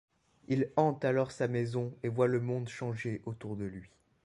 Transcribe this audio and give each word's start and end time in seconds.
Il 0.47 0.71
hante 0.77 1.05
alors 1.05 1.29
sa 1.29 1.47
maison 1.47 1.93
et 2.01 2.09
voit 2.09 2.25
le 2.25 2.41
monde 2.41 2.67
changer 2.67 3.21
autour 3.27 3.55
de 3.55 3.65
lui. 3.65 3.87